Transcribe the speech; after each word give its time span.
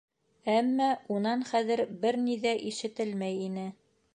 Әммә 0.53 0.87
унан 1.17 1.45
хәҙер 1.51 1.83
бер 2.07 2.17
ни 2.25 2.41
ҙә 2.47 2.57
ишетелмәй 2.71 3.39
ине... 3.51 3.69